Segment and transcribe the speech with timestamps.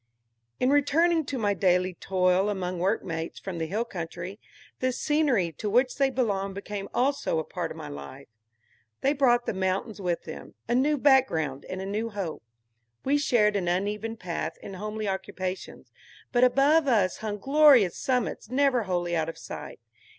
[0.59, 4.39] In returning to my daily toil among workmates from the hill country,
[4.79, 8.27] the scenery to which they belonged became also a part of my life.
[9.01, 12.41] They brought the mountains with them, a new background and a new hope.
[13.05, 15.91] We shared an uneven path and homely occupations;
[16.31, 19.79] but above us hung glorious summits never wholly out of sight.